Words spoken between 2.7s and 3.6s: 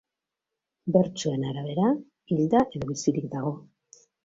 edo bizirik dago.